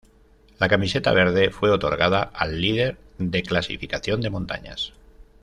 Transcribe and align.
La 0.57 0.67
camiseta 0.67 1.11
verde 1.13 1.51
fue 1.51 1.69
otorgada 1.69 2.23
al 2.23 2.59
líder 2.59 2.97
de 3.19 3.43
clasificación 3.43 4.19
de 4.21 4.31
montañas. 4.31 4.93